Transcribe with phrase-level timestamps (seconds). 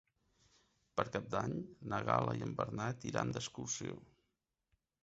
[0.99, 1.53] Per Cap d'Any
[1.93, 4.01] na Gal·la i en Bernat iran d'excursió.